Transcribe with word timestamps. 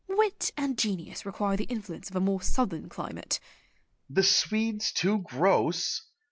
Wit 0.09 0.51
and 0.57 0.79
genius 0.79 1.27
require 1.27 1.55
the 1.55 1.65
influence 1.65 2.09
of 2.09 2.15
a 2.15 2.19
more 2.19 2.41
southern 2.41 2.89
climate. 2.89 3.39
Oxenstiern. 4.11 4.15
The 4.15 4.23
Swedes 4.23 4.91
too 4.91 5.19
gross! 5.19 6.01